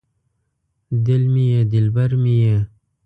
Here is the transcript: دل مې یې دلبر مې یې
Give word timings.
دل 1.05 1.23
مې 1.33 1.45
یې 1.53 1.61
دلبر 1.73 2.11
مې 2.21 2.33
یې 2.43 2.57